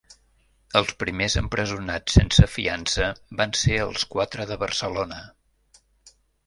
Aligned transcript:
Els 0.79 0.93
primers 1.03 1.35
empresonats 1.41 2.17
sense 2.21 2.47
fiança 2.55 3.11
van 3.43 3.55
ser 3.61 3.79
els 3.87 4.09
quatre 4.17 4.53
de 4.55 4.59
Barcelona. 4.67 5.25